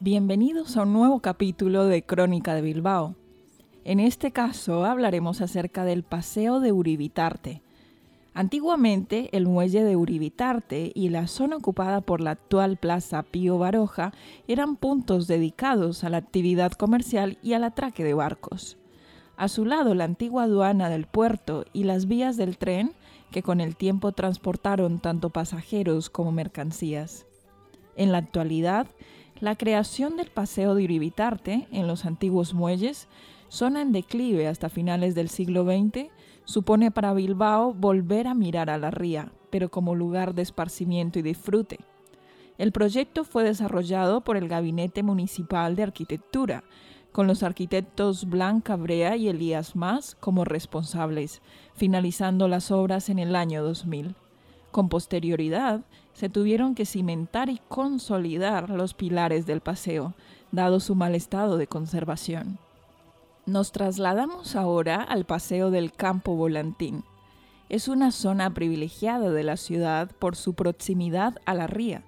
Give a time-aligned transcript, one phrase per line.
[0.00, 3.16] Bienvenidos a un nuevo capítulo de Crónica de Bilbao.
[3.82, 7.62] En este caso hablaremos acerca del Paseo de Uribitarte.
[8.32, 14.12] Antiguamente el muelle de Uribitarte y la zona ocupada por la actual Plaza Pío Baroja
[14.46, 18.78] eran puntos dedicados a la actividad comercial y al atraque de barcos.
[19.36, 22.92] A su lado la antigua aduana del puerto y las vías del tren
[23.32, 27.26] que con el tiempo transportaron tanto pasajeros como mercancías.
[27.96, 28.86] En la actualidad,
[29.40, 33.08] la creación del Paseo de Uribitarte en los antiguos muelles,
[33.48, 36.10] zona en declive hasta finales del siglo XX,
[36.44, 41.22] supone para Bilbao volver a mirar a la ría, pero como lugar de esparcimiento y
[41.22, 41.78] disfrute.
[42.56, 46.64] El proyecto fue desarrollado por el Gabinete Municipal de Arquitectura,
[47.12, 51.40] con los arquitectos Blanca Brea y Elías Mas como responsables,
[51.74, 54.16] finalizando las obras en el año 2000.
[54.70, 60.14] Con posterioridad, se tuvieron que cimentar y consolidar los pilares del paseo,
[60.52, 62.58] dado su mal estado de conservación.
[63.46, 67.04] Nos trasladamos ahora al Paseo del Campo Volantín.
[67.70, 72.04] Es una zona privilegiada de la ciudad por su proximidad a la ría,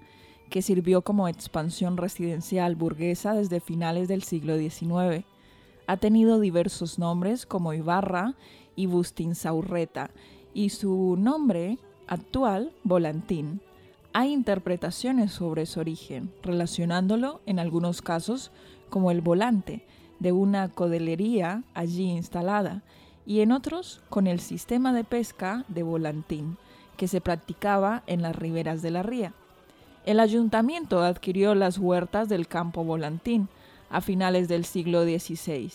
[0.51, 5.25] que sirvió como expansión residencial burguesa desde finales del siglo XIX.
[5.87, 8.35] Ha tenido diversos nombres como Ibarra
[8.75, 10.11] y Bustinsaurreta,
[10.53, 13.61] y su nombre actual, volantín.
[14.13, 18.51] Hay interpretaciones sobre su origen, relacionándolo en algunos casos
[18.89, 19.85] como el volante
[20.19, 22.83] de una codelería allí instalada
[23.25, 26.57] y en otros con el sistema de pesca de volantín
[26.97, 29.33] que se practicaba en las riberas de la ría.
[30.05, 33.49] El ayuntamiento adquirió las huertas del campo volantín
[33.89, 35.71] a finales del siglo XVI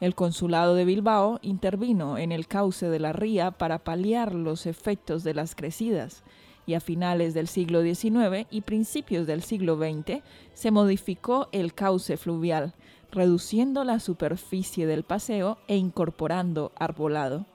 [0.00, 5.24] el consulado de Bilbao intervino en el cauce de la ría para paliar los efectos
[5.24, 6.22] de las crecidas
[6.66, 12.16] y a finales del siglo XIX y principios del siglo XX se modificó el cauce
[12.16, 12.74] fluvial,
[13.10, 17.46] reduciendo la superficie del paseo e incorporando arbolado.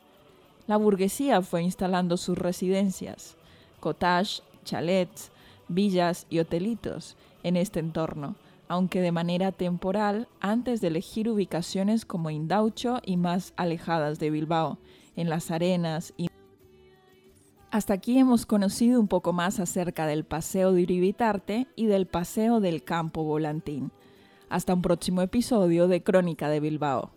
[0.65, 3.35] La burguesía fue instalando sus residencias,
[3.79, 5.31] cottage, chalets,
[5.67, 8.35] villas y hotelitos en este entorno,
[8.71, 14.79] aunque de manera temporal, antes de elegir ubicaciones como Indaucho y más alejadas de Bilbao,
[15.17, 16.29] en las arenas y
[17.69, 22.61] hasta aquí hemos conocido un poco más acerca del Paseo de Uribitarte y del Paseo
[22.61, 23.91] del Campo Volantín.
[24.47, 27.11] Hasta un próximo episodio de Crónica de Bilbao.